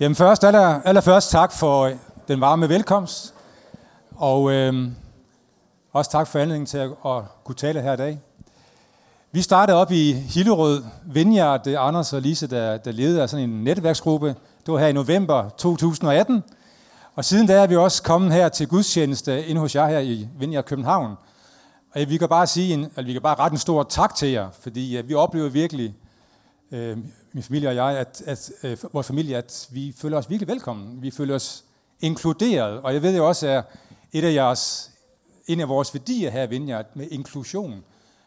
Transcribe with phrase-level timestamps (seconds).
[0.00, 1.96] Jamen først, aller, allerførst tak for øh,
[2.28, 3.34] den varme velkomst,
[4.16, 4.88] og øh,
[5.92, 8.20] også tak for anledningen til at, at kunne tale her i dag.
[9.32, 13.30] Vi startede op i Hillerød Vineyard, det er Anders og Lise, der, der ledede af
[13.30, 14.26] sådan en netværksgruppe.
[14.66, 16.44] Det var her i november 2018.
[17.14, 20.28] Og siden da er vi også kommet her til gudstjeneste inde hos jer her i
[20.38, 21.14] Vineyard København.
[21.94, 24.28] Og vi kan bare sige, en, eller vi kan bare rette en stor tak til
[24.28, 25.94] jer, fordi ja, vi oplever virkelig,
[26.72, 26.98] øh,
[27.32, 31.02] min familie og jeg, at, at øh, vores familie, at vi føler os virkelig velkommen.
[31.02, 31.64] Vi føler os
[32.00, 33.64] inkluderet, og jeg ved jo også, at
[34.12, 34.90] et af jeres,
[35.46, 37.84] en af vores værdier her i Vineyard med inklusion.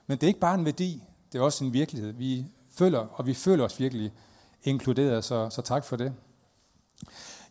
[0.08, 2.14] Men det er ikke bare en værdi, det er også en virkelighed.
[2.14, 4.12] Vi føler, og vi føler os virkelig
[4.64, 6.14] inkluderet, så, så tak for det.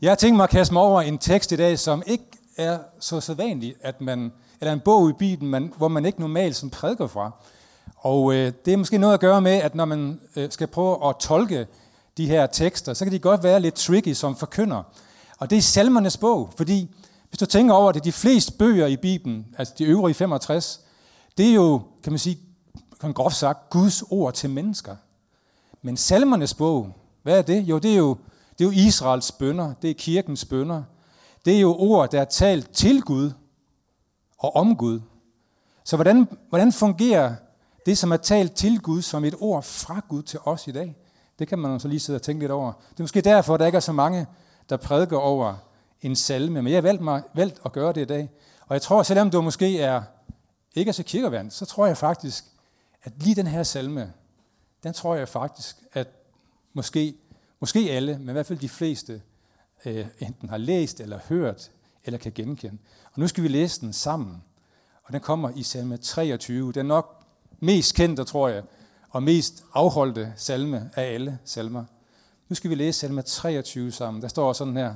[0.03, 2.25] Jeg har tænkt mig at kaste mig over en tekst i dag, som ikke
[2.57, 6.57] er så sædvanlig, at man, eller en bog i Bibelen, man, hvor man ikke normalt
[6.57, 7.31] som prædiker fra.
[8.03, 11.09] Og øh, det er måske noget at gøre med, at når man øh, skal prøve
[11.09, 11.67] at tolke
[12.17, 14.83] de her tekster, så kan de godt være lidt tricky som forkynder.
[15.39, 16.95] Og det er salmernes bog, fordi
[17.29, 20.81] hvis du tænker over det, de fleste bøger i Bibelen, altså de øvrige 65,
[21.39, 22.39] det er jo, kan man sige,
[23.01, 24.97] kan groft sagt, Guds ord til mennesker.
[25.83, 27.63] Men salmernes bog, hvad er det?
[27.63, 28.17] Jo, det er jo,
[28.59, 30.83] det er jo Israels bønder, det er kirkens bønder.
[31.45, 33.31] Det er jo ord, der er talt til Gud
[34.39, 35.01] og om Gud.
[35.85, 37.35] Så hvordan, hvordan fungerer
[37.87, 40.97] det, som er talt til Gud som et ord fra Gud til os i dag?
[41.39, 42.73] Det kan man så lige sidde og tænke lidt over.
[42.91, 44.27] Det er måske derfor, at der ikke er så mange,
[44.71, 45.55] der prædiker over
[46.01, 48.31] en salme, men jeg har valgt, mig, valgt at gøre det i dag.
[48.67, 50.03] Og jeg tror, selvom du måske er
[50.75, 52.45] ikke er så kirkevand, så tror jeg faktisk,
[53.03, 54.13] at lige den her salme,
[54.83, 56.09] den tror jeg faktisk, at
[56.73, 57.15] måske,
[57.61, 59.23] måske alle, men i hvert fald de fleste,
[59.85, 61.71] øh, enten har læst eller hørt,
[62.05, 62.79] eller kan genkende.
[63.05, 64.43] Og nu skal vi læse den sammen.
[65.05, 66.73] Og den kommer i salme 23.
[66.73, 67.22] Den er nok
[67.63, 68.63] mest kendte, tror jeg,
[69.11, 71.85] og mest afholdte salme af alle salmer.
[72.49, 74.23] Nu skal vi læse salme 23 sammen.
[74.23, 74.95] Der står sådan her.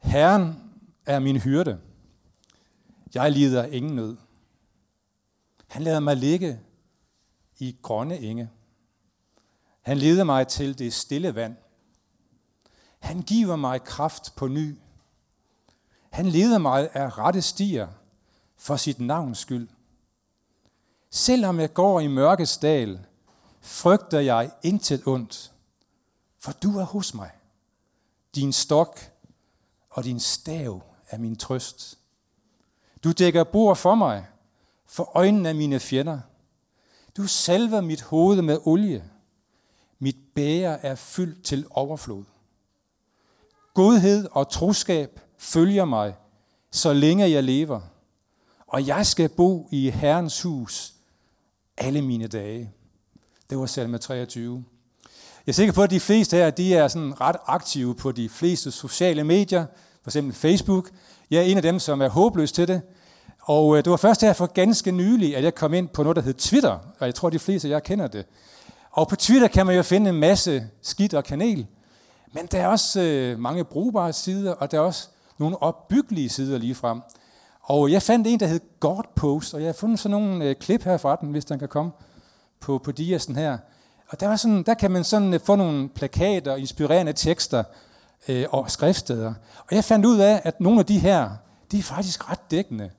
[0.00, 0.70] Herren
[1.06, 1.80] er min hyrde.
[3.14, 4.16] Jeg lider ingen nød.
[5.68, 6.60] Han lader mig ligge
[7.58, 8.50] i grønne enge.
[9.82, 11.56] Han leder mig til det stille vand.
[12.98, 14.76] Han giver mig kraft på ny.
[16.10, 17.88] Han leder mig af rette stier
[18.56, 19.68] for sit navns skyld.
[21.16, 23.00] Selvom jeg går i mørkets dal,
[23.60, 25.52] frygter jeg intet ondt,
[26.38, 27.30] for du er hos mig.
[28.34, 29.00] Din stok
[29.90, 31.98] og din stav er min trøst.
[33.04, 34.26] Du dækker bord for mig,
[34.86, 36.20] for øjnene af mine fjender.
[37.16, 39.04] Du salver mit hoved med olie.
[39.98, 42.24] Mit bæger er fyldt til overflod.
[43.74, 46.14] Godhed og troskab følger mig,
[46.70, 47.80] så længe jeg lever.
[48.66, 50.93] Og jeg skal bo i Herrens hus
[51.78, 52.70] alle mine dage.
[53.50, 54.64] Det var salme 23.
[55.46, 58.28] Jeg er sikker på, at de fleste her de er sådan ret aktive på de
[58.28, 59.66] fleste sociale medier,
[60.02, 60.90] for eksempel Facebook.
[61.30, 62.82] Jeg er en af dem, som er håbløs til det.
[63.42, 66.16] Og øh, det var først her for ganske nylig, at jeg kom ind på noget,
[66.16, 68.26] der hed Twitter, og jeg tror, de fleste af jer kender det.
[68.90, 71.66] Og på Twitter kan man jo finde en masse skidt og kanel,
[72.32, 75.08] men der er også øh, mange brugbare sider, og der er også
[75.38, 77.00] nogle opbyggelige sider lige frem.
[77.66, 80.56] Og jeg fandt en, der hed God Post, og jeg har fundet sådan nogle øh,
[80.56, 81.92] klip her fra den, hvis den kan komme
[82.60, 83.58] på, på diasen her.
[84.08, 87.64] Og der, var sådan, der kan man sådan øh, få nogle plakater, inspirerende tekster
[88.28, 89.34] øh, og skriftsteder.
[89.58, 91.30] Og jeg fandt ud af, at nogle af de her,
[91.72, 92.90] de er faktisk ret dækkende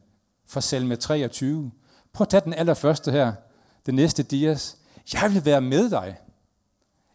[0.47, 1.71] for salme 23.
[2.13, 3.33] Prøv at tage den allerførste her,
[3.85, 4.77] den næste dias.
[5.13, 6.17] Jeg vil være med dig.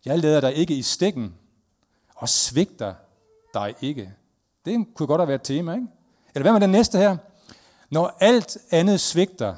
[0.05, 1.35] Jeg lader dig ikke i stikken,
[2.17, 2.95] og svigter
[3.55, 4.13] dig ikke.
[4.65, 5.87] Det kunne godt have været et tema, ikke?
[6.35, 7.17] Eller hvad med den næste her?
[7.91, 9.57] Når alt andet svigter,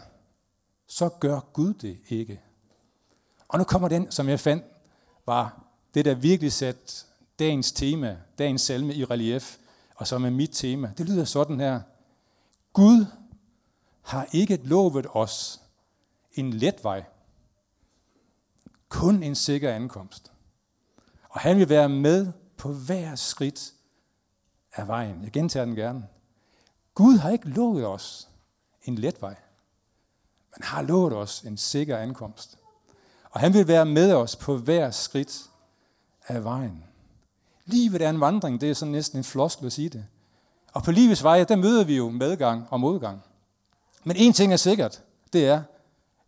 [0.86, 2.40] så gør Gud det ikke.
[3.48, 4.64] Og nu kommer den, som jeg fandt,
[5.26, 7.04] var det, der virkelig satte
[7.38, 9.58] dagens tema, dagens salme i relief,
[9.96, 10.92] og som er mit tema.
[10.98, 11.80] Det lyder sådan her.
[12.72, 13.06] Gud
[14.02, 15.60] har ikke lovet os
[16.32, 17.04] en let vej,
[18.88, 20.32] kun en sikker ankomst.
[21.28, 23.72] Og han vil være med på hver skridt
[24.72, 25.22] af vejen.
[25.22, 26.08] Jeg gentager den gerne.
[26.94, 28.28] Gud har ikke lovet os
[28.84, 29.34] en let vej,
[30.56, 32.58] men har lovet os en sikker ankomst.
[33.30, 35.42] Og han vil være med os på hver skridt
[36.28, 36.84] af vejen.
[37.64, 40.04] Livet er en vandring, det er sådan næsten en floskel at sige det.
[40.72, 43.22] Og på livets vej, der møder vi jo medgang og modgang.
[44.04, 45.02] Men en ting er sikkert,
[45.32, 45.62] det er,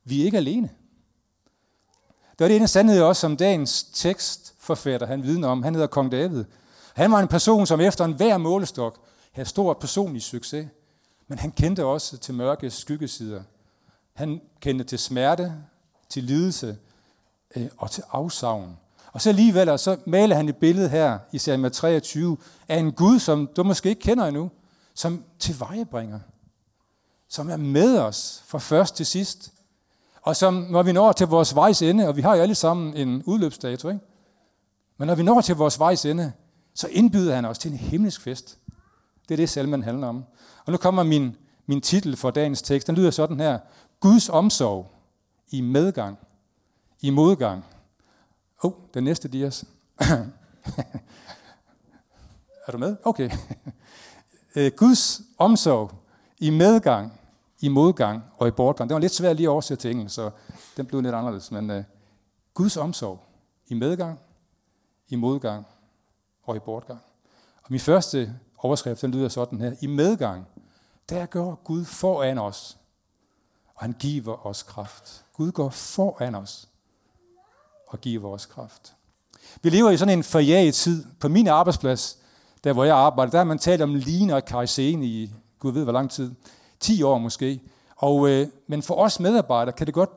[0.05, 0.70] vi er ikke alene.
[2.31, 5.62] Det var det ene sandhed også, som dagens tekstforfatter, han vidner om.
[5.62, 6.44] Han hedder Kong David.
[6.94, 9.04] Han var en person, som efter en hver målestok
[9.35, 10.69] havde stor personlig succes.
[11.29, 13.43] Men han kendte også til mørke skyggesider.
[14.13, 15.55] Han kendte til smerte,
[16.09, 16.77] til lidelse
[17.57, 18.77] øh, og til afsavn.
[19.13, 22.37] Og så alligevel, så maler han et billede her i salme 23
[22.69, 24.51] af en Gud, som du måske ikke kender endnu,
[24.95, 26.21] som tilvejebringer,
[27.29, 29.53] som er med os fra først til sidst,
[30.23, 32.97] og som, når vi når til vores vejs ende, og vi har jo alle sammen
[32.97, 34.01] en udløbsdato, ikke?
[34.97, 36.33] men når vi når til vores vejs ende,
[36.75, 38.59] så indbyder han os til en himmelsk fest.
[39.29, 40.25] Det er det, salmen handler om.
[40.65, 41.37] Og nu kommer min,
[41.67, 42.87] min titel for dagens tekst.
[42.87, 43.59] Den lyder sådan her.
[44.00, 44.91] Guds omsorg
[45.50, 46.19] i medgang,
[47.00, 47.65] i modgang.
[48.65, 49.65] Åh, oh, den næste dias.
[52.67, 52.97] er du med?
[53.05, 53.31] Okay.
[54.56, 55.93] Øh, Guds omsorg
[56.38, 57.12] i medgang,
[57.61, 58.91] i modgang og i bortgang.
[58.91, 60.31] Det var lidt svært lige at oversætte til engelsk, så
[60.76, 61.50] den blev lidt anderledes.
[61.50, 61.82] Men uh,
[62.55, 63.21] Guds omsorg
[63.67, 64.19] i medgang,
[65.09, 65.67] i modgang
[66.43, 67.00] og i bortgang.
[67.62, 69.72] Og min første overskrift, den lyder sådan her.
[69.81, 70.46] I medgang,
[71.08, 72.78] der går Gud foran os,
[73.75, 75.25] og han giver os kraft.
[75.32, 76.69] Gud går foran os
[77.87, 78.94] og giver os kraft.
[79.62, 81.05] Vi lever i sådan en forjaget tid.
[81.20, 82.19] På min arbejdsplads,
[82.64, 85.82] der hvor jeg arbejder, der har man talt om lean og kajsen i, Gud ved
[85.82, 86.34] hvor lang tid,
[86.81, 87.61] 10 år måske.
[87.96, 90.11] Og, øh, men for os medarbejdere kan det godt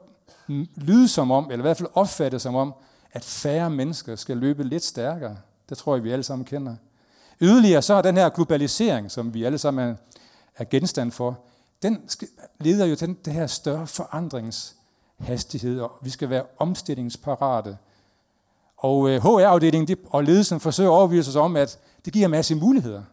[0.76, 2.74] lyde som om, eller i hvert fald opfattes som om,
[3.12, 5.38] at færre mennesker skal løbe lidt stærkere.
[5.70, 6.76] Det tror jeg, vi alle sammen kender.
[7.42, 9.96] Yderligere så er den her globalisering, som vi alle sammen er,
[10.56, 11.40] er genstand for,
[11.82, 12.10] den
[12.60, 17.78] leder jo til den her større forandringshastighed, og vi skal være omstillingsparate.
[18.78, 22.56] Og øh, HR-afdelingen og ledelsen forsøger at overbevise os om, at det giver en masse
[22.56, 23.04] muligheder.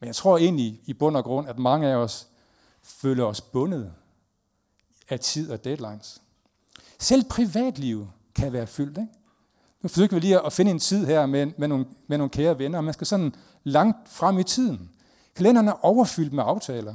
[0.00, 2.26] Men jeg tror egentlig i bund og grund, at mange af os
[2.82, 3.92] føler os bundet
[5.08, 6.22] af tid og deadlines.
[6.98, 8.98] Selv privatliv kan være fyldt.
[8.98, 9.19] Ikke?
[9.82, 12.58] Nu forsøger vi lige at finde en tid her med, med, nogle, med nogle kære
[12.58, 13.34] venner, man skal sådan
[13.64, 14.90] langt frem i tiden.
[15.36, 16.94] Kalenderen er overfyldt med aftaler.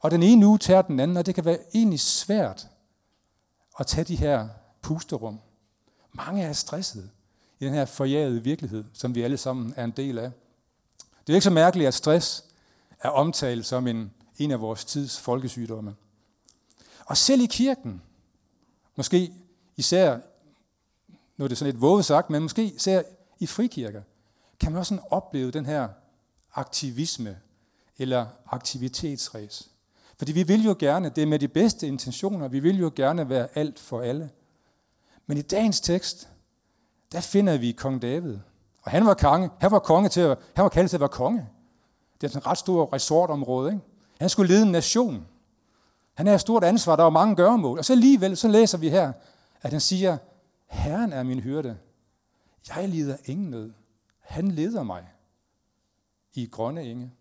[0.00, 2.68] Og den ene uge tager den anden, og det kan være egentlig svært
[3.78, 4.48] at tage de her
[4.82, 5.40] pusterum.
[6.12, 7.10] Mange er stresset
[7.60, 10.30] i den her forjagede virkelighed, som vi alle sammen er en del af.
[11.26, 12.44] Det er ikke så mærkeligt, at stress
[13.00, 15.94] er omtalt som en, en af vores tids folkesygdomme.
[17.06, 18.02] Og selv i kirken,
[18.96, 19.32] måske
[19.76, 20.18] især,
[21.40, 23.02] nu er det sådan lidt våget sagt, men måske ser
[23.38, 24.02] i frikirker,
[24.60, 25.88] kan man også sådan opleve den her
[26.54, 27.38] aktivisme
[27.98, 29.68] eller aktivitetsræs.
[30.16, 33.28] Fordi vi vil jo gerne, det er med de bedste intentioner, vi vil jo gerne
[33.28, 34.30] være alt for alle.
[35.26, 36.28] Men i dagens tekst,
[37.12, 38.38] der finder vi kong David.
[38.82, 41.08] Og han var konge, han var konge til at, han var kaldet til at være
[41.08, 41.48] konge.
[42.20, 43.72] Det er sådan et ret stort resortområde.
[43.72, 43.84] Ikke?
[44.20, 45.26] Han skulle lede en nation.
[46.14, 47.78] Han havde et stort ansvar, der var mange gøremål.
[47.78, 49.12] Og så alligevel, så læser vi her,
[49.62, 50.16] at han siger,
[50.70, 51.78] Herren er min hyrde.
[52.76, 53.72] Jeg lider ingen nød.
[54.20, 55.06] Han leder mig
[56.34, 57.12] i grønne enge.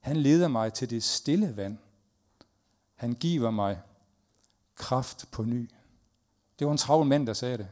[0.00, 1.78] Han leder mig til det stille vand.
[2.94, 3.80] Han giver mig
[4.74, 5.70] kraft på ny.
[6.58, 7.68] Det var en travl mand, der sagde det.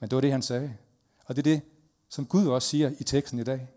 [0.00, 0.76] Men det var det, han sagde.
[1.24, 1.62] Og det er det,
[2.08, 3.68] som Gud også siger i teksten i dag.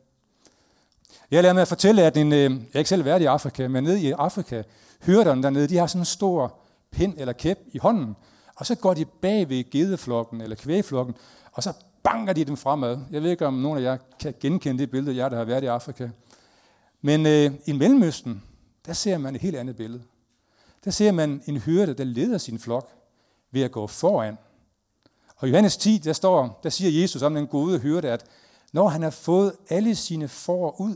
[1.32, 3.68] Jeg lader med at fortælle, at en, øh, jeg er ikke selv været i Afrika,
[3.68, 4.64] men nede i Afrika,
[5.06, 6.60] hyrderne dernede, de har sådan en stor
[6.92, 8.16] pind eller kæp i hånden,
[8.56, 11.16] og så går de bag ved gedeflokken eller kvægflokken,
[11.54, 13.00] og så banker de dem fremad.
[13.12, 15.64] Jeg ved ikke, om nogen af jer kan genkende det billede, jeg der har været
[15.64, 16.10] i Afrika.
[17.02, 18.44] Men øh, i Mellemøsten,
[18.86, 20.04] der ser man et helt andet billede.
[20.86, 22.90] Der ser man en hyrde, der leder sin flok
[23.52, 24.38] ved at gå foran.
[25.38, 28.26] Og i Johannes 10, der, står, der siger Jesus om den gode hyrde, at
[28.74, 30.96] når han har fået alle sine får ud,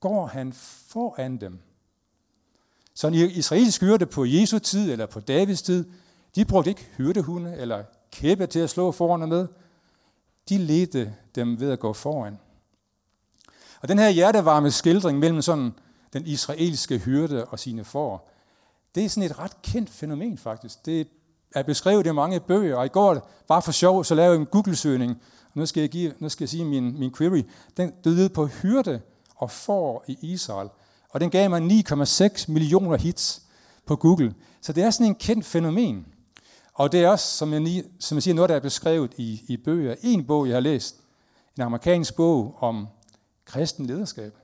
[0.00, 0.52] går han
[0.88, 1.58] foran dem.
[2.94, 5.84] Så en israelsk hyrde på Jesu tid eller på Davids tid,
[6.34, 7.82] de brugte ikke hyrdehunde eller
[8.12, 9.48] kæppe til at slå foran med.
[10.48, 12.38] De ledte dem ved at gå foran.
[13.82, 15.72] Og den her hjertevarme skildring mellem sådan
[16.12, 18.30] den israelske hyrde og sine får,
[18.94, 20.86] det er sådan et ret kendt fænomen faktisk.
[20.86, 21.08] Det
[21.54, 24.46] er beskrevet i mange bøger, og i går, bare for sjov, så lavede jeg en
[24.46, 25.10] Google-søgning,
[25.44, 27.42] og nu skal jeg, give, nu skal jeg sige min, min query.
[27.76, 29.00] Den døde på hyrde
[29.36, 30.68] og får i Israel,
[31.10, 33.42] og den gav mig 9,6 millioner hits
[33.86, 34.34] på Google.
[34.60, 36.06] Så det er sådan en kendt fænomen.
[36.80, 39.56] Og det er også, som jeg, som jeg siger, noget, der er beskrevet i, i
[39.56, 39.94] bøger.
[40.02, 40.96] En bog, jeg har læst,
[41.56, 42.88] en amerikansk bog om
[43.44, 44.34] kristen lederskab.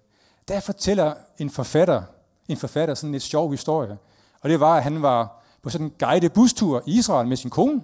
[0.49, 2.03] Der fortæller en forfatter,
[2.49, 3.99] en forfatter sådan en sjov historie.
[4.41, 7.51] Og det var, at han var på sådan en guided bustur i Israel med sin
[7.51, 7.83] kone.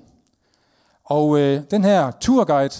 [1.04, 2.74] Og øh, den her turguide,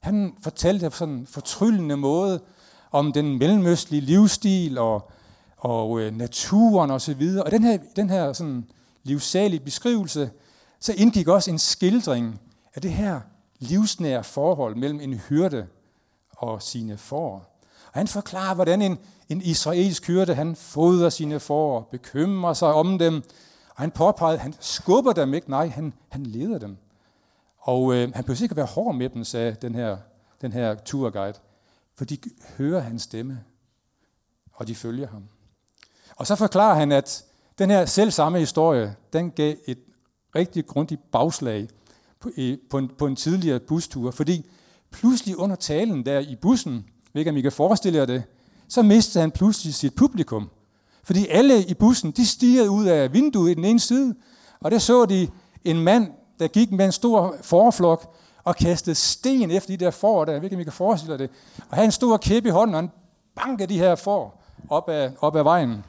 [0.00, 2.40] han fortalte på sådan en fortryllende måde
[2.90, 5.10] om den mellemøstlige livsstil og,
[5.56, 6.94] og øh, naturen osv.
[6.94, 7.44] Og, så videre.
[7.44, 8.66] og den her, den her sådan
[9.02, 10.30] livsalige beskrivelse,
[10.80, 12.40] så indgik også en skildring
[12.74, 13.20] af det her
[13.58, 15.66] livsnære forhold mellem en hyrde
[16.30, 17.60] og sine får.
[17.92, 22.98] Og han forklarer, hvordan en, en israelsk hyrde, han fodrer sine får, bekymrer sig om
[22.98, 23.22] dem,
[23.68, 26.76] og han påpegede, at han skubber dem ikke, nej, han, han leder dem.
[27.58, 29.96] Og øh, han behøver ikke være hård med dem, sagde den her,
[30.40, 31.38] den her tourguide,
[31.94, 32.18] for de
[32.58, 33.44] hører hans stemme,
[34.52, 35.28] og de følger ham.
[36.16, 37.24] Og så forklarer han, at
[37.58, 39.78] den her selvsamme historie, den gav et
[40.34, 41.68] rigtig grundigt bagslag
[42.20, 42.30] på,
[42.70, 44.46] på, en, på en tidligere bustur, fordi
[44.90, 48.22] pludselig under talen der i bussen, ikke om I kan forestille jer det,
[48.68, 50.50] så mistede han pludselig sit publikum.
[51.02, 54.14] Fordi alle i bussen, de stirrede ud af vinduet i den ene side,
[54.60, 55.28] og der så de
[55.64, 60.24] en mand, der gik med en stor forflok og kastede sten efter de der får
[60.24, 60.32] der.
[60.32, 61.30] Jeg ved ikke, om I kan forestille jer det.
[61.70, 62.90] Og havde en stor kæppe i hånden, og han
[63.34, 65.84] bankede de her får op ad, op ad vejen.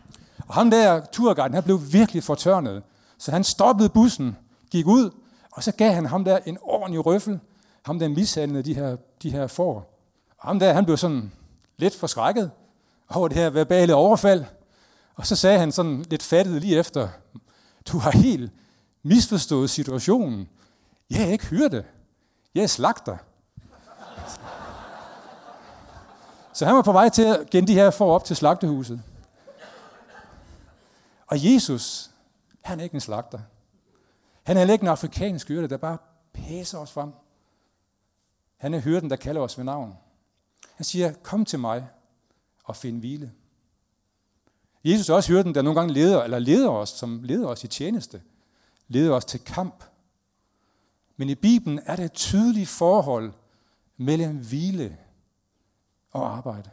[0.48, 2.84] Og ham der, turguiden, han blev virkelig fortørnet.
[3.20, 4.38] Så han stoppede bussen,
[4.72, 5.12] gik ud,
[5.52, 7.40] og så gav han ham der en ordentlig røffel.
[7.86, 10.00] Ham der mishandlede de her, de her får.
[10.38, 11.32] Og ham der, han blev sådan
[11.78, 12.52] lidt forskrækket
[13.10, 14.46] over det her verbale overfald.
[15.16, 17.08] Og så sagde han sådan lidt fattet lige efter,
[17.92, 18.52] du har helt
[19.04, 20.50] misforstået situationen.
[21.10, 21.84] Jeg er ikke hyrde.
[22.56, 23.18] Jeg er slagter.
[26.54, 29.02] Så han var på vej til at genne de her for op til slagtehuset.
[31.28, 32.09] Og Jesus,
[32.62, 33.40] han er ikke en slagter.
[34.44, 35.98] Han er ikke en afrikansk hyrde, der bare
[36.34, 37.14] pæser os frem.
[38.58, 39.98] Han er hyrden, der kalder os ved navn.
[40.76, 41.88] Han siger, kom til mig
[42.64, 43.32] og find hvile.
[44.84, 47.68] Jesus er også hyrden, der nogle gange leder, eller leder os, som leder os i
[47.68, 48.22] tjeneste.
[48.88, 49.84] Leder os til kamp.
[51.18, 53.34] Men i Bibelen er der et tydeligt forhold
[53.98, 54.98] mellem hvile
[56.12, 56.70] og arbejde.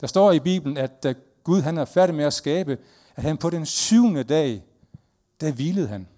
[0.00, 1.14] Der står i Bibelen, at da
[1.44, 2.78] Gud han er færdig med at skabe,
[3.16, 4.64] at han på den syvende dag,
[5.40, 6.08] der hvilede han.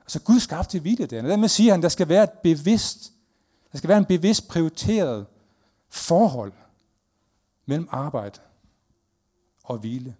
[0.00, 1.24] Altså Gud skabte hviledagen.
[1.24, 3.12] Og dermed siger han, der skal være et bevidst,
[3.72, 5.26] der skal være en bevidst prioriteret
[5.88, 6.52] forhold
[7.66, 8.40] mellem arbejde
[9.64, 10.16] og hvile.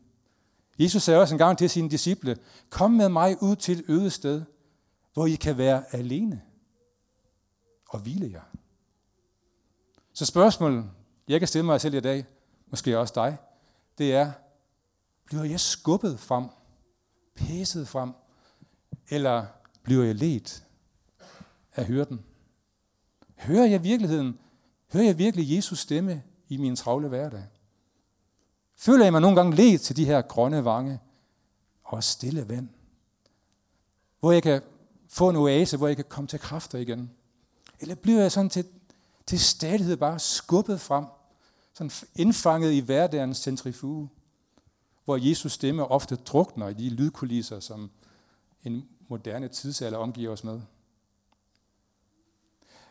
[0.79, 2.39] Jesus sagde også en gang til sine disciple,
[2.71, 4.43] kom med mig ud til et øde sted,
[5.13, 6.43] hvor I kan være alene
[7.89, 8.43] og hvile jer.
[10.13, 10.91] Så spørgsmålet,
[11.29, 12.25] jeg kan stille mig selv i dag,
[12.67, 13.39] måske også dig,
[13.99, 14.33] det er,
[15.25, 16.45] bliver jeg skubbet frem,
[17.43, 18.13] hæset frem,
[19.09, 19.47] eller
[19.83, 20.65] bliver jeg let
[21.75, 22.25] af hyrden?
[23.37, 24.39] Hører jeg virkeligheden?
[24.93, 27.45] Hører jeg virkelig Jesus stemme i min travle hverdag?
[28.77, 31.01] Føler jeg mig nogle gange let til de her grønne vange
[31.83, 32.69] og stille vand?
[34.21, 34.63] Hvor jeg kan
[35.09, 37.11] få en oase, hvor jeg kan komme til kræfter igen?
[37.81, 38.67] Eller bliver jeg sådan til,
[39.27, 41.05] til stadighed bare skubbet frem,
[41.75, 44.09] sådan indfanget i hverdagens centrifuge,
[45.05, 47.91] hvor Jesus stemme ofte drukner i de lydkulisser, som
[48.65, 50.61] en moderne tidsalder omgiver os med.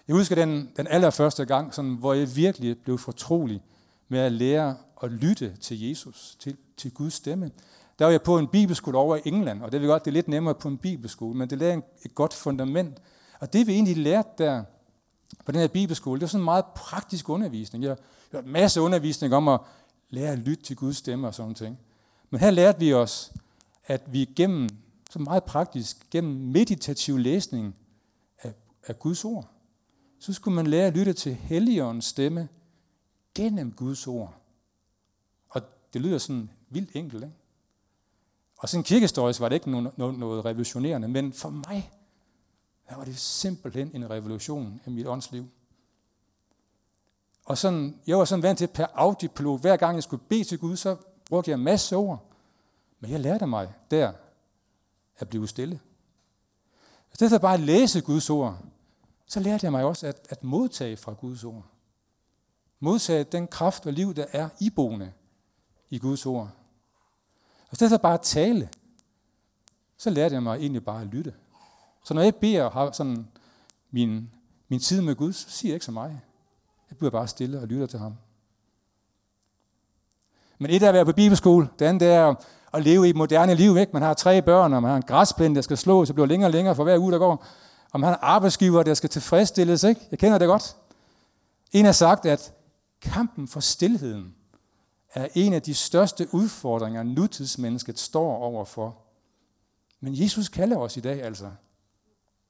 [0.07, 3.61] Jeg husker den, den allerførste gang, sådan, hvor jeg virkelig blev fortrolig
[4.07, 7.51] med at lære at lytte til Jesus, til, til Guds stemme.
[7.99, 10.13] Der var jeg på en bibelskole over i England, og det er godt, det er
[10.13, 12.97] lidt nemmere på en bibelskole, men det lagde et godt fundament.
[13.39, 14.63] Og det vi egentlig lærte der
[15.45, 17.83] på den her bibelskole, det var sådan en meget praktisk undervisning.
[17.83, 17.95] Jeg
[18.31, 19.59] har en masse undervisning om at
[20.09, 21.79] lære at lytte til Guds stemme og sådan ting.
[22.31, 23.33] Men her lærte vi os,
[23.85, 24.69] at vi gennem,
[25.09, 27.75] så meget praktisk, gennem meditativ læsning
[28.39, 28.53] af,
[28.87, 29.47] af Guds ord,
[30.19, 32.49] så skulle man lære at lytte til Helligåndens stemme
[33.35, 34.33] gennem Guds ord.
[35.49, 35.61] Og
[35.93, 37.35] det lyder sådan vildt enkelt, ikke?
[38.57, 41.91] Og sådan kirkehistorisk var det ikke noget, noget, noget revolutionerende, men for mig,
[42.89, 45.49] der var det simpelthen en revolution i mit åndsliv.
[47.45, 50.59] Og sådan, jeg var sådan vant til per autopilot, hver gang jeg skulle bede til
[50.59, 50.97] Gud, så
[51.31, 52.25] brugte jeg en masse ord.
[52.99, 54.13] Men jeg lærte mig der
[55.17, 55.79] at blive stille.
[57.11, 58.57] I stedet for bare at læse Guds ord,
[59.25, 61.65] så lærte jeg mig også at, at modtage fra Guds ord.
[62.79, 65.13] Modtage den kraft og liv, der er iboende
[65.89, 66.49] i Guds ord.
[67.67, 68.69] Og i stedet for bare at tale,
[69.97, 71.33] så lærte jeg mig egentlig bare at lytte.
[72.05, 73.27] Så når jeg beder og har sådan
[73.91, 74.31] min,
[74.67, 76.19] min tid med Gud, så siger jeg ikke så meget.
[76.89, 78.15] Jeg bliver bare stille og lytter til ham.
[80.61, 82.35] Men et er at være på bibelskole, det andet er
[82.73, 83.77] at leve i et moderne liv.
[83.77, 83.93] Ikke?
[83.93, 86.47] Man har tre børn, og man har en græsplæne, der skal slås, så bliver længere
[86.47, 87.45] og længere for hver uge, der går.
[87.91, 89.83] Og man har en arbejdsgiver, der skal tilfredsstilles.
[89.83, 90.01] Ikke?
[90.11, 90.75] Jeg kender det godt.
[91.71, 92.53] En har sagt, at
[93.01, 94.35] kampen for stillheden
[95.13, 98.97] er en af de største udfordringer, nutidsmennesket står overfor.
[99.99, 101.51] Men Jesus kalder os i dag altså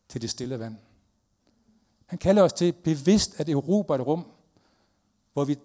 [0.09, 0.75] til det stille vand.
[2.05, 4.25] Han kalder os til bevidst at erobre et rum,
[5.33, 5.57] hvor vi,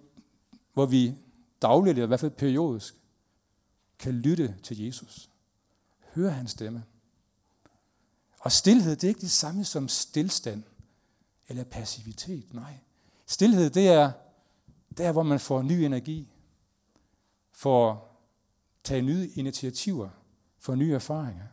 [0.74, 1.14] hvor vi
[1.62, 2.94] dagligt, eller i hvert fald periodisk,
[3.98, 5.30] kan lytte til Jesus.
[6.14, 6.84] Høre hans stemme.
[8.40, 10.62] Og stillhed, det er ikke det samme som stillstand
[11.48, 12.54] eller passivitet.
[12.54, 12.74] Nej.
[13.26, 14.10] Stilhed, det er
[14.96, 16.32] der, hvor man får ny energi,
[17.52, 18.16] får
[18.84, 20.08] tage nye initiativer,
[20.58, 21.46] får nye erfaringer.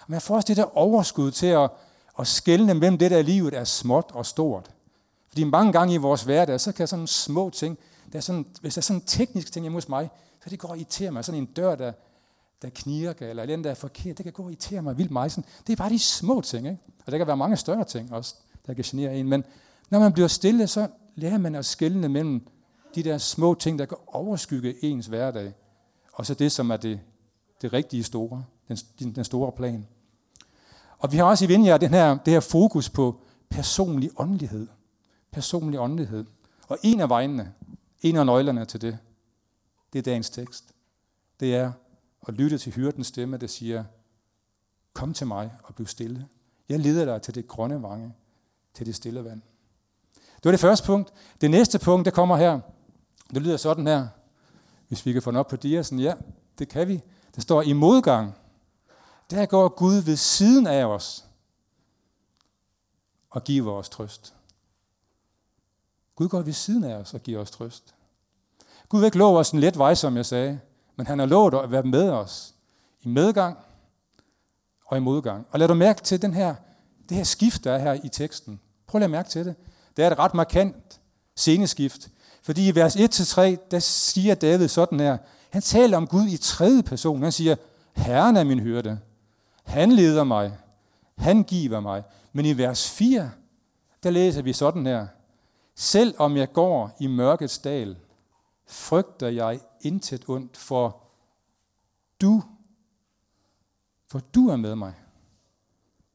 [0.00, 1.70] Og man får også det der overskud til at,
[2.18, 4.70] at skelne mellem det, der livet er småt og stort.
[5.28, 7.78] Fordi mange gange i vores hverdag, så kan sådan små ting,
[8.12, 10.10] der er sådan, hvis der er sådan en teknisk ting hjemme hos mig,
[10.44, 11.24] så det går og irriterer mig.
[11.24, 11.92] Sådan en dør, der,
[12.62, 15.32] der knirker, eller en, der er forkert, det kan gå og irritere mig vildt meget.
[15.32, 16.78] Sådan, det er bare de små ting, ikke?
[17.06, 18.34] Og der kan være mange større ting også,
[18.66, 19.28] der kan genere en.
[19.28, 19.44] Men
[19.90, 22.46] når man bliver stille, så lærer man at skælne mellem
[22.94, 25.52] de der små ting, der kan overskygge ens hverdag,
[26.12, 27.00] og så det, som er det,
[27.62, 29.86] det rigtige store, den, den store plan.
[30.98, 33.20] Og vi har også i Vinja den her, det her fokus på
[33.50, 34.66] personlig åndelighed.
[35.30, 36.24] Personlig åndelighed.
[36.68, 37.52] Og en af vejene,
[38.04, 38.98] en af nøglerne til det,
[39.92, 40.64] det er dagens tekst.
[41.40, 41.72] Det er
[42.28, 43.84] at lytte til hyrdens stemme, der siger,
[44.92, 46.28] kom til mig og bliv stille.
[46.68, 48.14] Jeg leder dig til det grønne vange,
[48.74, 49.42] til det stille vand.
[50.14, 51.12] Det var det første punkt.
[51.40, 52.60] Det næste punkt, der kommer her.
[53.34, 54.08] Det lyder sådan her.
[54.88, 56.00] Hvis vi kan få den op på diasen.
[56.00, 56.14] Ja,
[56.58, 57.02] det kan vi.
[57.34, 58.34] Det står i modgang.
[59.30, 61.24] Der går Gud ved siden af os
[63.30, 64.34] og giver os trøst.
[66.14, 67.93] Gud går ved siden af os og giver os trøst.
[68.94, 70.60] Gud vil ikke love os en let vej, som jeg sagde,
[70.96, 72.54] men han har lovet at være med os
[73.00, 73.56] i medgang
[74.86, 75.46] og i modgang.
[75.50, 76.54] Og lad du mærke til den her,
[77.08, 78.60] det her skift, der er her i teksten.
[78.86, 79.54] Prøv at lade mærke til det.
[79.96, 81.00] Det er et ret markant
[81.36, 82.08] sceneskift.
[82.42, 85.18] Fordi i vers 1-3, der siger David sådan her.
[85.50, 87.22] Han taler om Gud i tredje person.
[87.22, 87.56] Han siger,
[87.92, 88.98] Herren er min hyrde.
[89.64, 90.52] Han leder mig.
[91.18, 92.02] Han giver mig.
[92.32, 93.30] Men i vers 4,
[94.02, 95.06] der læser vi sådan her.
[95.76, 97.96] Selv om jeg går i mørkets dal,
[98.66, 101.02] frygter jeg intet ondt, for
[102.20, 102.42] du,
[104.06, 104.94] for du er med mig.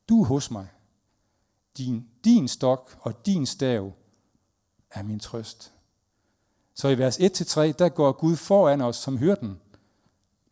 [0.09, 0.67] Du er hos mig.
[1.77, 3.93] Din, din stok og din stav
[4.91, 5.73] er min trøst.
[6.73, 9.61] Så i vers 1-3, der går Gud foran os som hyrden.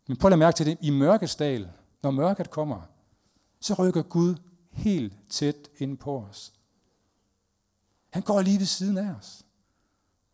[0.06, 0.78] Men prøv at mærke til det.
[0.80, 1.70] I mørkets dal,
[2.02, 2.82] når mørket kommer,
[3.60, 4.34] så rykker Gud
[4.70, 6.52] helt tæt ind på os.
[8.10, 9.44] Han går lige ved siden af os.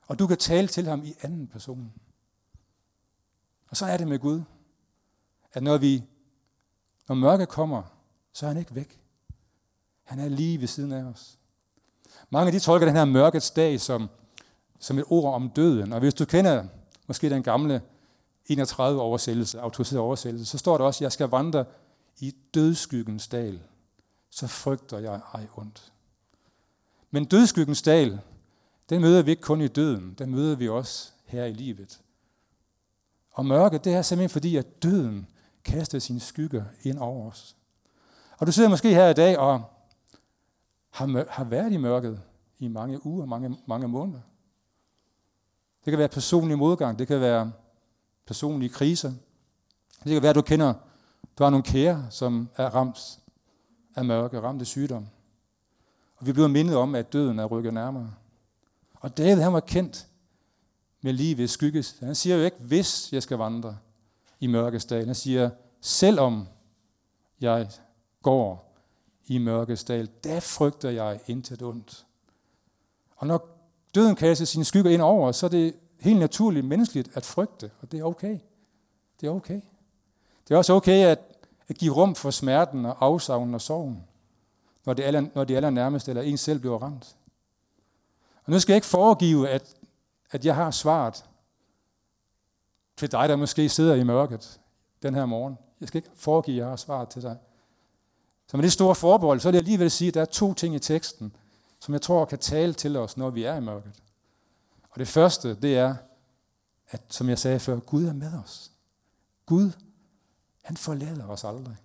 [0.07, 1.93] Og du kan tale til ham i anden person.
[3.69, 4.43] Og så er det med Gud,
[5.53, 6.05] at når vi,
[7.09, 7.83] når mørket kommer,
[8.33, 9.01] så er han ikke væk.
[10.03, 11.39] Han er lige ved siden af os.
[12.31, 14.09] Mange af de tolker den her mørkets dag som,
[14.79, 15.93] som et ord om døden.
[15.93, 16.65] Og hvis du kender
[17.07, 17.83] måske den gamle
[18.47, 21.65] 31 oversættelse, autoriseret oversættelse, så står der også, jeg skal vandre
[22.19, 23.61] i dødskyggens dal,
[24.31, 25.93] så frygter jeg ej ondt.
[27.11, 28.21] Men dødskyggens dal,
[28.91, 32.01] den møder vi ikke kun i døden, den møder vi også her i livet.
[33.31, 35.27] Og mørket, det er simpelthen fordi, at døden
[35.65, 37.57] kaster sine skygger ind over os.
[38.39, 39.63] Og du sidder måske her i dag og
[40.91, 42.21] har, har været i mørket
[42.59, 44.21] i mange uger, mange, mange måneder.
[45.85, 47.53] Det kan være personlig modgang, det kan være
[48.27, 49.13] personlige kriser.
[50.05, 50.75] Det kan være, at du kender,
[51.39, 53.19] du har nogle kære, som er ramt
[53.97, 55.07] af mørke, ramt af sygdom.
[56.17, 58.11] Og vi bliver mindet om, at døden er rykket nærmere.
[59.05, 60.07] Og David, han var kendt
[61.01, 61.85] med livets skygge.
[62.01, 63.79] Han siger jo ikke, hvis jeg skal vandre
[64.41, 65.07] i mørkets dal.
[65.07, 66.49] Han siger, selvom
[67.41, 67.71] jeg
[68.23, 68.77] går
[69.27, 72.07] i mørkets dal, der frygter jeg intet ondt.
[73.17, 73.49] Og når
[73.95, 77.93] døden kaster sine skygger ind over så er det helt naturligt menneskeligt at frygte, og
[77.93, 78.39] det er okay.
[79.21, 79.61] Det er okay.
[80.49, 81.19] Det er også okay at,
[81.69, 84.05] at give rum for smerten og afsavnen og sorgen,
[84.87, 87.17] når det, aller, når det allernærmeste eller en selv bliver ramt.
[88.45, 89.75] Og nu skal jeg ikke foregive, at,
[90.31, 91.25] at jeg har svaret
[92.97, 94.61] til dig, der måske sidder i mørket
[95.03, 95.59] den her morgen.
[95.81, 97.39] Jeg skal ikke foregive, at jeg har svaret til dig.
[98.49, 100.75] Så med det store forbehold, så vil jeg alligevel sige, at der er to ting
[100.75, 101.37] i teksten,
[101.81, 104.03] som jeg tror kan tale til os, når vi er i mørket.
[104.91, 105.95] Og det første, det er,
[106.89, 108.71] at som jeg sagde før, Gud er med os.
[109.47, 109.71] Gud,
[110.63, 111.77] han forlader os aldrig.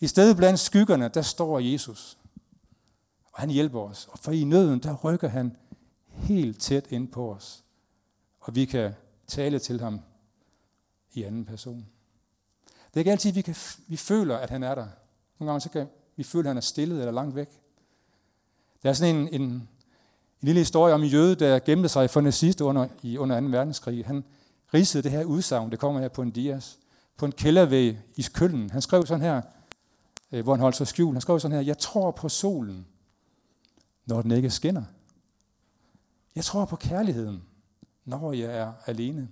[0.00, 2.18] I stedet blandt skyggerne, der står Jesus.
[3.36, 4.08] Og han hjælper os.
[4.12, 5.56] Og for i nøden, der rykker han
[6.08, 7.64] helt tæt ind på os.
[8.40, 8.92] Og vi kan
[9.26, 10.00] tale til ham
[11.12, 11.86] i anden person.
[12.66, 14.86] Det er ikke altid, vi, kan, vi føler, at han er der.
[15.38, 17.48] Nogle gange så kan vi føle, at han er stillet eller langt væk.
[18.82, 19.68] Der er sådan en, en, en
[20.40, 23.46] lille historie om en jøde, der gemte sig for nazister under, i, under 2.
[23.46, 24.06] verdenskrig.
[24.06, 24.24] Han
[24.74, 26.78] ridsede det her udsagn, det kommer her på en dias,
[27.16, 28.70] på en kældervæg i Køllen.
[28.70, 29.42] Han skrev sådan her,
[30.32, 31.14] øh, hvor han holdt sig skjult.
[31.14, 32.86] Han skrev sådan her, jeg tror på solen,
[34.06, 34.84] når den ikke skinner.
[36.34, 37.42] Jeg tror på kærligheden,
[38.04, 39.28] når jeg er alene.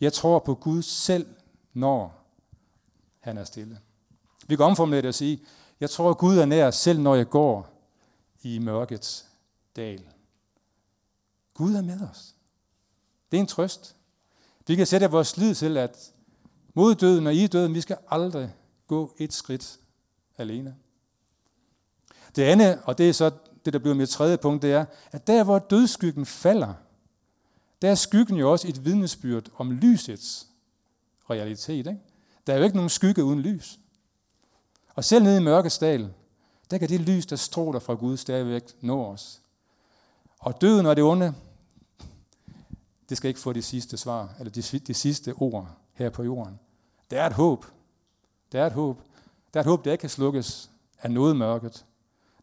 [0.00, 1.26] Jeg tror på Gud selv,
[1.72, 2.24] når
[3.20, 3.78] han er stille.
[4.46, 5.40] Vi kan omformulere det og sige,
[5.80, 7.68] jeg tror, at Gud er nær, selv når jeg går
[8.42, 9.26] i mørkets
[9.76, 10.08] dal.
[11.54, 12.34] Gud er med os.
[13.30, 13.96] Det er en trøst.
[14.66, 16.12] Vi kan sætte vores lid til, at
[16.74, 18.54] mod døden og i døden, vi skal aldrig
[18.86, 19.80] gå et skridt
[20.38, 20.76] alene.
[22.36, 23.30] Det andet, og det er så
[23.68, 26.74] det, der bliver mit tredje punkt, det er, at der hvor dødskyggen falder,
[27.82, 30.46] der er skyggen jo også et vidnesbyrd om lysets
[31.30, 31.86] realitet.
[31.86, 32.00] Ikke?
[32.46, 33.78] Der er jo ikke nogen skygge uden lys.
[34.94, 36.10] Og selv nede i mørkets dal,
[36.70, 39.40] der kan det lys, der stråler fra Gud, stadigvæk nå os.
[40.38, 41.34] Og døden og det onde,
[43.08, 46.58] det skal ikke få det sidste svar, eller det, det sidste ord her på jorden.
[47.10, 47.66] Der er et håb.
[48.52, 49.02] Der er et håb.
[49.54, 51.84] Der er et håb, der ikke kan slukkes af noget mørket.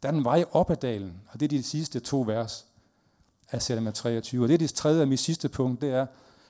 [0.06, 2.66] Der er en vej op ad dalen, og det er de sidste to vers
[3.52, 4.44] af salme 23.
[4.44, 6.08] Og det er det tredje af mit sidste punkt, det er,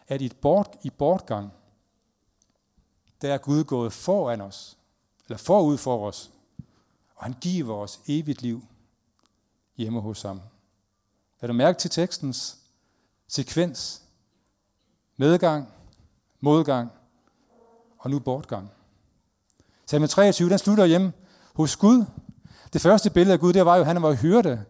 [0.07, 1.51] at i, bort, i bortgang,
[3.21, 4.77] der er Gud gået foran os,
[5.25, 6.31] eller forud for os,
[7.15, 8.63] og han giver os evigt liv
[9.77, 10.41] hjemme hos ham.
[11.41, 12.57] Er du mærke til tekstens
[13.27, 14.01] sekvens?
[15.17, 15.67] Medgang,
[16.39, 16.91] modgang
[17.97, 18.71] og nu bortgang.
[19.85, 21.13] Salme 23, den slutter hjemme
[21.53, 22.05] hos Gud.
[22.75, 24.63] Det første billede af Gud, det var jo, at han var hyrde.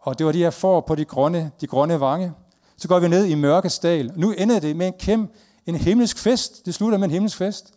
[0.00, 2.32] Og det var de her får på de grønne, de grønne vange.
[2.76, 4.12] Så går vi ned i mørkets dal.
[4.16, 5.32] Nu ender det med en kæmpe,
[5.66, 6.66] en himmelsk fest.
[6.66, 7.74] Det slutter med en himmelsk fest.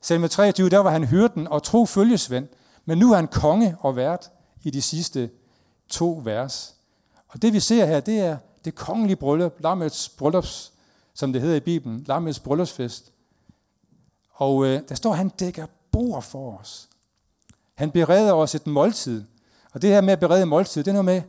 [0.00, 2.48] Salme 23, der var han hyrden og tro følgesvend.
[2.84, 4.30] Men nu er han konge og vært
[4.62, 5.30] i de sidste
[5.88, 6.74] to vers.
[7.28, 10.72] Og det vi ser her, det er det kongelige bryllup, Lammets bryllups,
[11.14, 13.12] som det hedder i Bibelen, Lammets bryllupsfest.
[14.32, 16.88] Og øh, der står, at han dækker bord for os.
[17.78, 19.24] Han bereder os et måltid.
[19.72, 21.22] Og det her med at berede måltid, det er noget med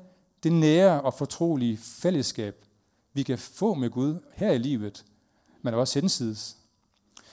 [0.43, 2.65] det nære og fortrolige fællesskab,
[3.13, 5.05] vi kan få med Gud her i livet,
[5.61, 6.57] men også hensides.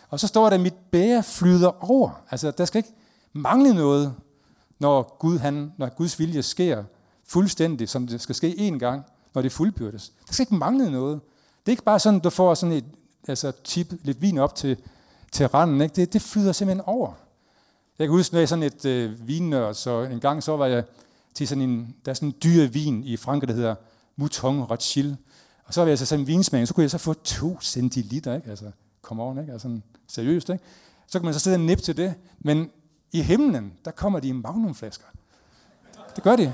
[0.08, 2.24] Og så står der, at mit bære flyder over.
[2.30, 2.94] Altså, der skal ikke
[3.32, 4.14] mangle noget,
[4.78, 6.84] når, Gud, han, når Guds vilje sker
[7.24, 10.12] fuldstændig, som det skal ske én gang, når det fuldbyrdes.
[10.26, 11.20] Der skal ikke mangle noget.
[11.60, 12.84] Det er ikke bare sådan, du får sådan et
[13.28, 14.76] altså, tip, lidt vin op til,
[15.32, 15.80] til randen.
[15.80, 15.96] Ikke?
[15.96, 17.25] Det, det flyder simpelthen over.
[17.98, 20.66] Jeg kan huske, når jeg er sådan et øh, vinnørd, så en gang så var
[20.66, 20.84] jeg
[21.34, 23.74] til sådan en, der er sådan en dyr vin i Frankrig, der hedder
[24.16, 25.14] Mouton Rothschild.
[25.64, 28.34] Og så var jeg så sådan en vinsmag, så kunne jeg så få to centiliter,
[28.34, 28.50] ikke?
[28.50, 28.70] Altså,
[29.02, 29.52] come on, ikke?
[29.52, 30.64] Altså, seriøst, ikke?
[31.06, 32.14] Så kan man så sidde og nip til det.
[32.38, 32.70] Men
[33.12, 35.06] i himlen, der kommer de i magnumflasker.
[36.16, 36.52] Det gør de.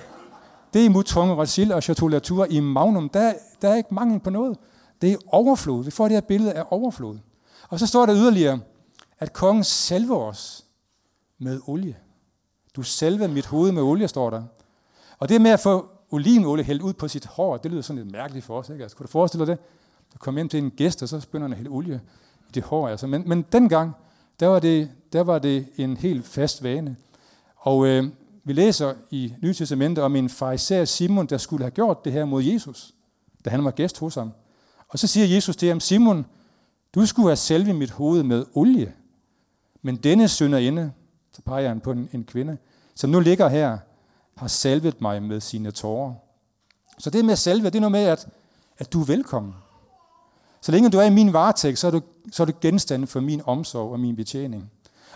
[0.75, 3.09] Det er Mouton Rothschild og Chateau Latour i magnum.
[3.09, 4.59] Der, der er ikke mangel på noget.
[5.03, 5.85] Det er overflod.
[5.85, 7.19] Vi får det her billede af overflod.
[7.69, 8.61] Og så står der yderligere,
[9.19, 10.65] at kongen selv os
[11.43, 11.97] med olie.
[12.77, 14.43] Du selve mit hoved med olie, står der.
[15.19, 18.13] Og det med at få olivenolie hældt ud på sit hår, det lyder sådan lidt
[18.13, 18.69] mærkeligt for os.
[18.69, 18.83] Ikke?
[18.83, 19.65] Altså, kunne du forestille dig det?
[20.15, 22.01] Du kommer hjem til en gæst, og så begynder han at hælde olie
[22.49, 22.89] i det hår.
[22.89, 23.07] Altså.
[23.07, 23.93] Men, men dengang,
[24.41, 26.97] der var, det, der var det en helt fast vane.
[27.57, 28.05] Og øh,
[28.45, 32.25] vi læser i Nye Testamentet om en fariser Simon, der skulle have gjort det her
[32.25, 32.95] mod Jesus,
[33.45, 34.33] da han var gæst hos ham.
[34.89, 36.27] Og så siger Jesus til ham, Simon,
[36.95, 38.93] du skulle have selve mit hoved med olie,
[39.83, 40.93] men denne synderinde
[41.43, 42.59] så peger han på en, en kvinde,
[42.95, 43.79] som nu ligger her,
[44.37, 46.15] har salvet mig med sine tårer.
[46.99, 48.29] Så det med salve, det er noget med, at,
[48.79, 49.55] at du er velkommen.
[50.61, 52.01] Så længe du er i min varetægt, så er du,
[52.33, 54.71] så er du genstand for min omsorg og min betjening.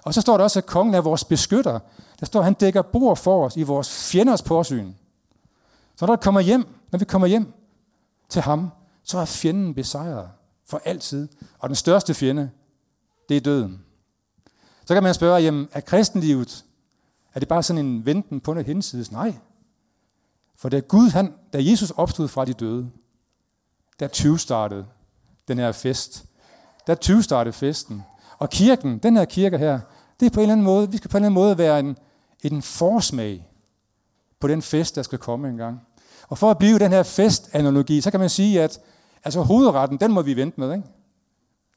[0.04, 1.78] Og så står der også, at kongen er vores beskytter.
[2.20, 4.92] Der står, at han dækker bord for os i vores fjenders påsyn.
[5.96, 7.52] Så når, der kommer hjem, når vi kommer hjem
[8.28, 8.70] til ham,
[9.04, 10.28] så er fjenden besejret
[10.68, 11.28] for altid.
[11.58, 12.50] Og den største fjende,
[13.28, 13.85] det er døden.
[14.86, 16.64] Så kan man spørge, jamen, er kristenlivet,
[17.34, 19.12] er det bare sådan en venten på noget hensides?
[19.12, 19.34] Nej.
[20.56, 22.90] For da Gud, han, da Jesus opstod fra de døde,
[24.00, 24.86] der 20 startede
[25.48, 26.24] den her fest.
[26.86, 28.02] Der 20 startede festen.
[28.38, 29.80] Og kirken, den her kirke her,
[30.20, 31.80] det er på en eller anden måde, vi skal på en eller anden måde være
[31.80, 31.96] en,
[32.42, 33.48] en forsmag
[34.40, 35.80] på den fest, der skal komme en gang.
[36.28, 38.80] Og for at blive den her festanalogi, så kan man sige, at
[39.24, 40.72] altså, hovedretten, den må vi vente med.
[40.72, 40.88] Ikke?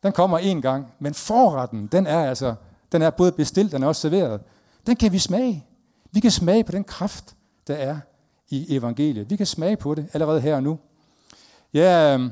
[0.03, 2.55] Den kommer en gang, men forretten, den er altså,
[2.91, 4.41] den er både bestilt, den er også serveret.
[4.87, 5.65] Den kan vi smage.
[6.11, 7.35] Vi kan smage på den kraft,
[7.67, 7.97] der er
[8.49, 9.29] i evangeliet.
[9.29, 10.79] Vi kan smage på det allerede her og nu.
[11.73, 12.31] Jeg er øhm,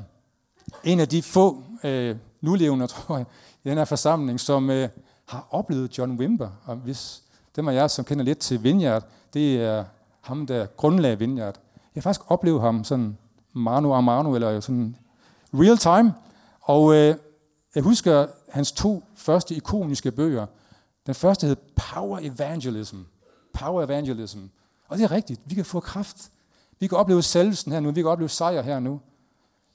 [0.83, 3.25] en af de få øh, nulevende, tror jeg,
[3.63, 4.89] i den her forsamling, som øh,
[5.25, 6.49] har oplevet John Wimber.
[6.65, 7.23] Og hvis
[7.55, 9.83] dem af jer, som kender lidt til Vineyard, det er
[10.21, 11.55] ham, der grundlagde Vineyard.
[11.95, 13.17] Jeg har faktisk oplevet ham sådan
[13.53, 14.95] mano a mano, eller sådan
[15.53, 16.13] real time.
[16.61, 17.15] Og øh,
[17.75, 20.45] jeg husker hans to første ikoniske bøger.
[21.05, 22.97] Den første hed Power Evangelism.
[23.53, 24.39] Power Evangelism.
[24.87, 25.41] Og det er rigtigt.
[25.45, 26.31] Vi kan få kraft.
[26.79, 27.91] Vi kan opleve selvsen her nu.
[27.91, 29.01] Vi kan opleve sejr her nu.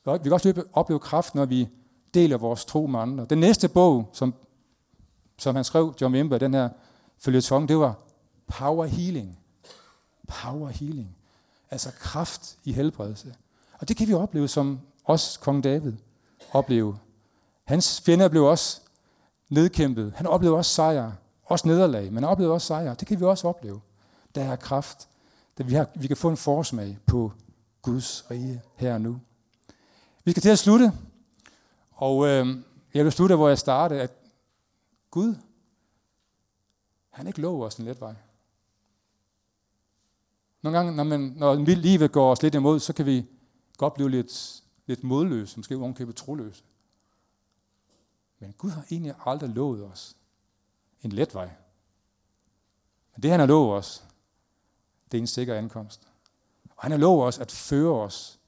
[0.04, 1.68] Vi kan også opleve kraft, når vi
[2.14, 3.26] deler vores tro med andre.
[3.30, 4.34] Den næste bog, som,
[5.38, 6.68] som han skrev, John Wimber, den her
[7.18, 7.94] følgetong, det var
[8.46, 9.38] Power Healing.
[10.28, 11.16] Power Healing.
[11.70, 13.34] Altså kraft i helbredelse.
[13.78, 15.92] Og det kan vi opleve som os, kong David,
[16.52, 16.98] opleve.
[17.72, 18.80] Hans fjender blev også
[19.48, 20.12] nedkæmpet.
[20.16, 21.12] Han oplevede også sejr.
[21.44, 22.94] Også nederlag, men han oplevede også sejr.
[22.94, 23.80] Det kan vi også opleve.
[24.34, 25.08] Der er kraft.
[25.58, 27.32] Der vi, har, vi kan få en forsmag på
[27.82, 29.20] Guds rige her og nu.
[30.24, 30.92] Vi skal til at slutte.
[31.90, 32.46] Og øh,
[32.94, 34.10] jeg vil slutte, hvor jeg startede, at
[35.10, 35.34] Gud,
[37.10, 38.14] han ikke lover os en let vej.
[40.62, 43.26] Nogle gange, når, man, når livet går os lidt imod, så kan vi
[43.76, 46.62] godt blive lidt, lidt modløse, måske ovenkøbet troløse.
[48.42, 50.16] Men Gud har egentlig aldrig lovet os
[51.02, 51.50] en let vej.
[53.14, 54.04] Men det han har lovet os,
[55.12, 56.08] det er en sikker ankomst.
[56.76, 58.38] Og han har lovet os at føre os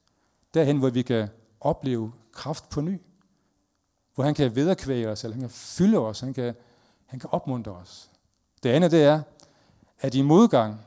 [0.54, 1.28] derhen, hvor vi kan
[1.60, 3.00] opleve kraft på ny.
[4.14, 6.54] Hvor han kan vederkvæge os, eller han kan fylde os, han kan,
[7.06, 8.10] han kan opmuntre os.
[8.62, 9.22] Det andet det er,
[10.00, 10.80] at i modgang,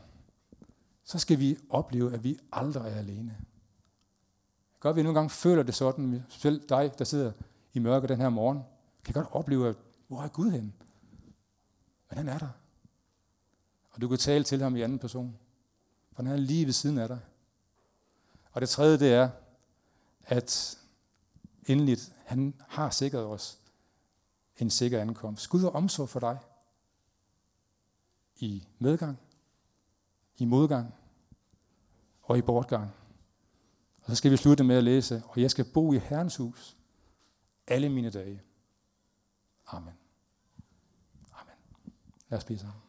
[1.04, 3.38] så skal vi opleve, at vi aldrig er alene.
[4.80, 7.32] Godt, vi nogle gange føler det sådan, selv dig, der sidder
[7.74, 8.64] i mørke den her morgen,
[9.14, 9.76] kan godt opleve, at
[10.08, 10.74] hvor er Gud henne?
[12.10, 12.50] Men han er der.
[13.92, 15.38] Og du kan tale til ham i anden person.
[16.12, 17.20] For han er lige ved siden af dig.
[18.52, 19.30] Og det tredje, det er,
[20.24, 20.78] at
[21.66, 23.60] endeligt, han har sikret os
[24.58, 25.50] en sikker ankomst.
[25.50, 26.40] Gud har omsorg for dig.
[28.36, 29.20] I medgang,
[30.38, 30.94] i modgang
[32.22, 32.92] og i bortgang.
[34.04, 36.78] Og så skal vi slutte med at læse, og jeg skal bo i Herrens hus
[37.68, 38.42] alle mine dage.
[39.68, 39.98] Amen.
[41.34, 41.56] Amen.
[42.30, 42.87] Lad os bede sammen.